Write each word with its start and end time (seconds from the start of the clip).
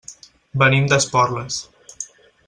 Venim 0.61 0.87
d'Esporles. 0.93 1.59